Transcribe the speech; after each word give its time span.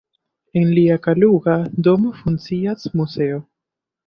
En 0.61 0.71
lia 0.77 0.95
Kaluga 1.07 1.57
domo 1.89 2.15
funkcias 2.23 2.89
muzeo. 2.97 3.39